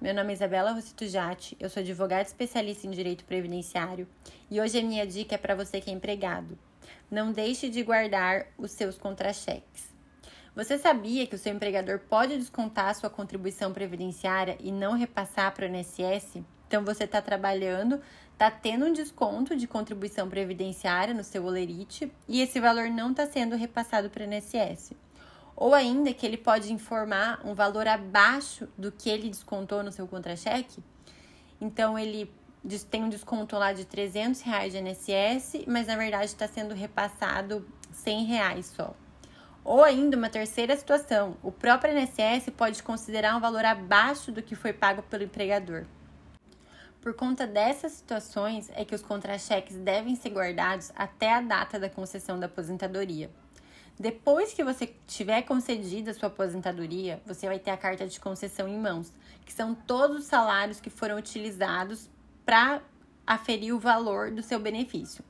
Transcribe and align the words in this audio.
Meu 0.00 0.14
nome 0.14 0.30
é 0.30 0.34
Isabela 0.34 0.70
Rossito 0.70 1.04
Jatti, 1.08 1.56
eu 1.58 1.68
sou 1.68 1.80
advogada 1.80 2.22
especialista 2.22 2.86
em 2.86 2.90
direito 2.92 3.24
previdenciário 3.24 4.06
e 4.48 4.60
hoje 4.60 4.78
a 4.78 4.82
minha 4.82 5.04
dica 5.04 5.34
é 5.34 5.38
para 5.38 5.56
você 5.56 5.80
que 5.80 5.90
é 5.90 5.92
empregado. 5.92 6.56
Não 7.10 7.32
deixe 7.32 7.68
de 7.68 7.82
guardar 7.82 8.46
os 8.56 8.70
seus 8.70 8.96
contra-cheques. 8.96 9.92
Você 10.54 10.78
sabia 10.78 11.26
que 11.26 11.34
o 11.34 11.38
seu 11.38 11.52
empregador 11.52 11.98
pode 11.98 12.36
descontar 12.36 12.94
sua 12.94 13.10
contribuição 13.10 13.72
previdenciária 13.72 14.56
e 14.60 14.70
não 14.70 14.92
repassar 14.92 15.52
para 15.52 15.66
o 15.66 15.68
INSS? 15.68 16.44
Então 16.68 16.84
você 16.84 17.02
está 17.02 17.20
trabalhando, 17.20 18.00
está 18.34 18.52
tendo 18.52 18.86
um 18.86 18.92
desconto 18.92 19.56
de 19.56 19.66
contribuição 19.66 20.28
previdenciária 20.28 21.12
no 21.12 21.24
seu 21.24 21.44
olerite 21.44 22.08
e 22.28 22.40
esse 22.40 22.60
valor 22.60 22.88
não 22.88 23.10
está 23.10 23.26
sendo 23.26 23.56
repassado 23.56 24.08
para 24.08 24.22
o 24.22 24.32
INSS 24.32 24.94
ou 25.60 25.74
ainda 25.74 26.14
que 26.14 26.24
ele 26.24 26.36
pode 26.36 26.72
informar 26.72 27.40
um 27.44 27.52
valor 27.52 27.88
abaixo 27.88 28.68
do 28.78 28.92
que 28.92 29.10
ele 29.10 29.28
descontou 29.28 29.82
no 29.82 29.90
seu 29.90 30.06
contra-cheque. 30.06 30.80
Então, 31.60 31.98
ele 31.98 32.32
tem 32.88 33.02
um 33.02 33.08
desconto 33.08 33.56
lá 33.56 33.72
de 33.72 33.84
300 33.84 34.40
reais 34.40 34.72
de 34.72 34.78
INSS, 34.78 35.64
mas 35.66 35.88
na 35.88 35.96
verdade 35.96 36.26
está 36.26 36.46
sendo 36.46 36.74
repassado 36.74 37.66
100 37.90 38.24
reais 38.26 38.66
só. 38.66 38.94
Ou 39.64 39.82
ainda 39.82 40.16
uma 40.16 40.30
terceira 40.30 40.76
situação, 40.76 41.36
o 41.42 41.50
próprio 41.50 41.92
INSS 41.98 42.50
pode 42.56 42.80
considerar 42.80 43.36
um 43.36 43.40
valor 43.40 43.64
abaixo 43.64 44.30
do 44.30 44.40
que 44.40 44.54
foi 44.54 44.72
pago 44.72 45.02
pelo 45.02 45.24
empregador. 45.24 45.84
Por 47.00 47.14
conta 47.14 47.48
dessas 47.48 47.92
situações 47.92 48.70
é 48.76 48.84
que 48.84 48.94
os 48.94 49.02
contra-cheques 49.02 49.76
devem 49.76 50.14
ser 50.14 50.30
guardados 50.30 50.92
até 50.94 51.34
a 51.34 51.40
data 51.40 51.80
da 51.80 51.90
concessão 51.90 52.38
da 52.38 52.46
aposentadoria. 52.46 53.28
Depois 53.98 54.54
que 54.54 54.62
você 54.62 54.94
tiver 55.08 55.42
concedida 55.42 56.12
a 56.12 56.14
sua 56.14 56.28
aposentadoria, 56.28 57.20
você 57.26 57.48
vai 57.48 57.58
ter 57.58 57.72
a 57.72 57.76
carta 57.76 58.06
de 58.06 58.20
concessão 58.20 58.68
em 58.68 58.78
mãos, 58.78 59.12
que 59.44 59.52
são 59.52 59.74
todos 59.74 60.18
os 60.18 60.24
salários 60.26 60.80
que 60.80 60.88
foram 60.88 61.16
utilizados 61.16 62.08
para 62.46 62.80
aferir 63.26 63.74
o 63.74 63.78
valor 63.80 64.30
do 64.30 64.42
seu 64.42 64.60
benefício. 64.60 65.24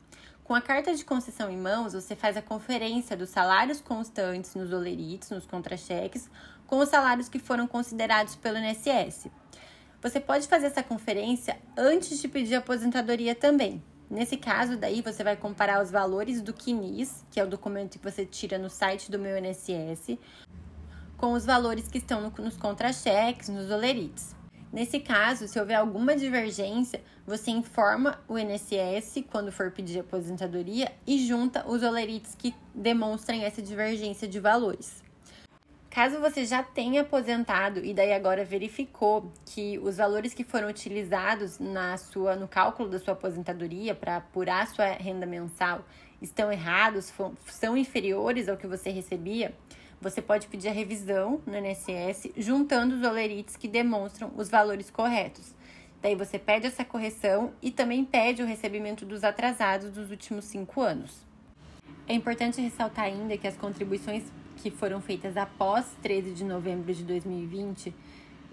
Com 0.45 0.55
a 0.55 0.61
carta 0.61 0.95
de 0.95 1.03
concessão 1.03 1.51
em 1.51 1.57
mãos, 1.57 1.95
você 1.95 2.15
faz 2.15 2.37
a 2.37 2.43
conferência 2.43 3.17
dos 3.17 3.31
salários 3.31 3.81
constantes 3.81 4.55
nos 4.55 4.71
olerites, 4.71 5.31
nos 5.31 5.47
contra-cheques, 5.47 6.31
com 6.67 6.79
os 6.79 6.91
salários 6.91 7.29
que 7.29 7.39
foram 7.39 7.67
considerados 7.67 8.35
pelo 8.35 8.59
INSS. 8.59 9.29
Você 10.03 10.21
pode 10.21 10.47
fazer 10.47 10.67
essa 10.67 10.83
conferência 10.83 11.59
antes 11.77 12.21
de 12.21 12.29
pedir 12.29 12.55
aposentadoria 12.55 13.35
também. 13.35 13.83
Nesse 14.11 14.39
caso, 14.39 14.77
daí 14.77 15.03
você 15.03 15.23
vai 15.23 15.37
comparar 15.37 15.83
os 15.83 15.91
valores 15.91 16.41
do 16.41 16.55
CNIS, 16.55 17.27
que 17.31 17.39
é 17.39 17.45
o 17.45 17.49
documento 17.49 17.99
que 17.99 18.11
você 18.11 18.25
tira 18.25 18.59
no 18.59 18.71
site 18.71 19.11
do 19.11 19.19
meu 19.19 19.37
INSS, 19.37 20.19
com 21.19 21.33
os 21.33 21.45
valores 21.45 21.89
que 21.89 21.99
estão 21.99 22.23
no, 22.23 22.33
nos 22.43 22.57
contra-cheques, 22.57 23.51
nos 23.51 23.71
olerites. 23.71 24.35
Nesse 24.73 25.01
caso, 25.01 25.49
se 25.49 25.59
houver 25.59 25.75
alguma 25.75 26.15
divergência, 26.17 27.03
você 27.27 27.51
informa 27.51 28.19
o 28.29 28.39
INSS 28.39 29.25
quando 29.31 29.53
for 29.53 29.71
pedir 29.71 30.01
aposentadoria 30.01 30.93
e 31.07 31.27
junta 31.27 31.67
os 31.69 31.83
olerites 31.83 32.35
que 32.35 32.55
demonstrem 32.75 33.45
essa 33.45 33.61
divergência 33.61 34.29
de 34.29 34.41
valores. 34.41 35.03
Caso 35.99 36.21
você 36.21 36.45
já 36.45 36.63
tenha 36.63 37.01
aposentado 37.01 37.85
e 37.85 37.93
daí 37.93 38.13
agora 38.13 38.45
verificou 38.45 39.33
que 39.45 39.81
os 39.81 39.97
valores 39.97 40.33
que 40.33 40.45
foram 40.45 40.69
utilizados 40.69 41.59
na 41.59 41.97
sua 41.97 42.37
no 42.37 42.47
cálculo 42.47 42.89
da 42.89 43.01
sua 43.01 43.15
aposentadoria 43.15 43.97
para 43.97 44.19
apurar 44.19 44.69
sua 44.69 44.93
renda 44.93 45.27
mensal 45.27 45.85
estão 46.23 46.53
errados, 46.53 47.13
são 47.47 47.77
inferiores 47.77 48.49
ao 48.49 48.57
que 48.57 48.69
você 48.69 48.91
recebia, 48.91 49.53
você 50.01 50.23
pode 50.23 50.47
pedir 50.47 50.69
a 50.69 50.73
revisão 50.73 51.43
no 51.45 51.59
INSS 51.59 52.29
juntando 52.37 52.95
os 52.95 53.03
olerites 53.03 53.57
que 53.57 53.67
demonstram 53.67 54.31
os 54.37 54.49
valores 54.49 54.93
corretos. 54.93 55.53
Daí 56.01 56.15
você 56.15 56.39
pede 56.39 56.69
essa 56.69 56.85
correção 56.85 57.53
e 57.61 57.73
também 57.73 58.05
pede 58.05 58.41
o 58.41 58.47
recebimento 58.47 59.05
dos 59.05 59.25
atrasados 59.25 59.91
dos 59.91 60.13
últimos 60.13 60.45
cinco 60.45 60.81
anos. 60.81 61.27
É 62.07 62.15
importante 62.15 62.61
ressaltar 62.61 63.07
ainda 63.07 63.37
que 63.37 63.49
as 63.49 63.57
contribuições 63.57 64.23
que 64.59 64.71
foram 64.71 65.01
feitas 65.01 65.37
após 65.37 65.87
13 66.03 66.33
de 66.33 66.45
novembro 66.45 66.93
de 66.93 67.05
2020, 67.05 67.95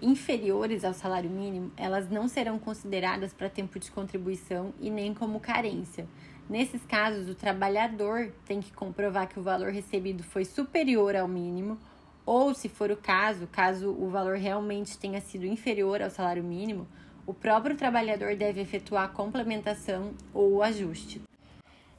inferiores 0.00 0.84
ao 0.84 0.94
salário 0.94 1.28
mínimo, 1.28 1.72
elas 1.76 2.08
não 2.08 2.28
serão 2.28 2.58
consideradas 2.58 3.32
para 3.32 3.50
tempo 3.50 3.78
de 3.78 3.90
contribuição 3.90 4.72
e 4.80 4.88
nem 4.88 5.12
como 5.12 5.40
carência. 5.40 6.06
Nesses 6.48 6.84
casos, 6.84 7.28
o 7.28 7.34
trabalhador 7.34 8.30
tem 8.44 8.60
que 8.60 8.72
comprovar 8.72 9.28
que 9.28 9.40
o 9.40 9.42
valor 9.42 9.72
recebido 9.72 10.22
foi 10.22 10.44
superior 10.44 11.16
ao 11.16 11.26
mínimo, 11.26 11.76
ou, 12.24 12.54
se 12.54 12.68
for 12.68 12.90
o 12.90 12.96
caso, 12.96 13.48
caso 13.48 13.90
o 13.90 14.08
valor 14.08 14.36
realmente 14.36 14.98
tenha 14.98 15.20
sido 15.20 15.44
inferior 15.44 16.00
ao 16.00 16.10
salário 16.10 16.44
mínimo, 16.44 16.86
o 17.26 17.34
próprio 17.34 17.76
trabalhador 17.76 18.36
deve 18.36 18.60
efetuar 18.60 19.04
a 19.04 19.08
complementação 19.08 20.14
ou 20.32 20.54
o 20.54 20.62
ajuste. 20.62 21.20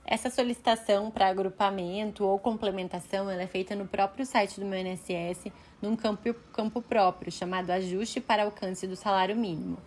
Essa 0.10 0.30
solicitação 0.30 1.12
para 1.12 1.28
agrupamento 1.28 2.24
ou 2.24 2.40
complementação 2.40 3.30
é 3.30 3.46
feita 3.46 3.76
no 3.76 3.86
próprio 3.86 4.26
site 4.26 4.58
do 4.58 4.66
meu 4.66 4.80
INSS, 4.80 5.52
num 5.82 5.98
campo, 5.98 6.34
campo 6.54 6.82
próprio, 6.82 7.30
chamado 7.30 7.72
Ajuste 7.72 8.22
para 8.22 8.46
Alcance 8.46 8.88
do 8.88 8.96
Salário 8.96 9.36
Mínimo. 9.36 9.78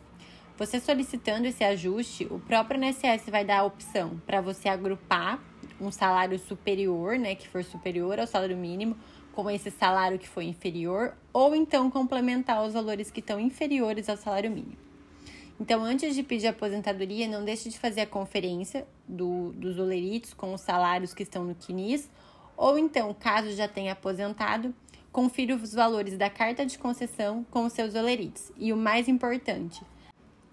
Você 0.58 0.78
solicitando 0.78 1.46
esse 1.46 1.64
ajuste, 1.64 2.26
o 2.30 2.38
próprio 2.38 2.84
INSS 2.84 3.30
vai 3.30 3.46
dar 3.46 3.60
a 3.60 3.64
opção 3.64 4.20
para 4.26 4.42
você 4.42 4.68
agrupar 4.68 5.42
um 5.80 5.90
salário 5.90 6.38
superior, 6.38 7.18
né, 7.18 7.34
que 7.34 7.48
for 7.48 7.64
superior 7.64 8.20
ao 8.20 8.26
salário 8.26 8.58
mínimo, 8.58 8.98
com 9.32 9.48
esse 9.48 9.70
salário 9.70 10.18
que 10.18 10.28
foi 10.28 10.44
inferior, 10.44 11.14
ou 11.32 11.54
então 11.54 11.90
complementar 11.90 12.62
os 12.62 12.74
valores 12.74 13.10
que 13.10 13.20
estão 13.20 13.40
inferiores 13.40 14.06
ao 14.06 14.18
salário 14.18 14.50
mínimo. 14.50 14.89
Então, 15.60 15.84
antes 15.84 16.14
de 16.14 16.22
pedir 16.22 16.46
aposentadoria, 16.46 17.28
não 17.28 17.44
deixe 17.44 17.68
de 17.68 17.78
fazer 17.78 18.00
a 18.00 18.06
conferência 18.06 18.86
do, 19.06 19.52
dos 19.52 19.78
oleritos 19.78 20.32
com 20.32 20.54
os 20.54 20.62
salários 20.62 21.12
que 21.12 21.22
estão 21.22 21.44
no 21.44 21.54
CNIS, 21.54 22.08
ou 22.56 22.78
então, 22.78 23.12
caso 23.12 23.52
já 23.52 23.68
tenha 23.68 23.92
aposentado, 23.92 24.74
confira 25.12 25.54
os 25.54 25.74
valores 25.74 26.16
da 26.16 26.30
carta 26.30 26.64
de 26.64 26.78
concessão 26.78 27.44
com 27.50 27.66
os 27.66 27.74
seus 27.74 27.94
olerites. 27.94 28.50
E 28.56 28.72
o 28.72 28.76
mais 28.76 29.06
importante, 29.06 29.82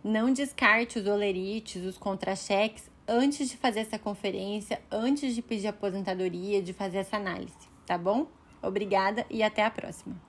não 0.03 0.33
descarte 0.33 0.99
os 0.99 1.07
olerites, 1.07 1.85
os 1.85 1.97
contra-cheques, 1.97 2.91
antes 3.07 3.49
de 3.49 3.55
fazer 3.55 3.81
essa 3.81 3.97
conferência, 3.97 4.81
antes 4.91 5.33
de 5.33 5.41
pedir 5.41 5.67
aposentadoria, 5.67 6.61
de 6.61 6.73
fazer 6.73 6.97
essa 6.97 7.15
análise, 7.15 7.55
tá 7.85 7.97
bom? 7.97 8.27
Obrigada 8.61 9.25
e 9.29 9.41
até 9.41 9.63
a 9.63 9.71
próxima. 9.71 10.26